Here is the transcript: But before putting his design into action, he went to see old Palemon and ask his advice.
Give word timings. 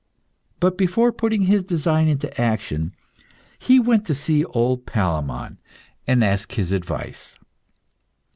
But 0.59 0.79
before 0.79 1.11
putting 1.11 1.43
his 1.43 1.61
design 1.61 2.07
into 2.07 2.41
action, 2.41 2.95
he 3.59 3.79
went 3.79 4.03
to 4.07 4.15
see 4.15 4.43
old 4.45 4.87
Palemon 4.87 5.59
and 6.07 6.23
ask 6.23 6.53
his 6.53 6.71
advice. 6.71 7.37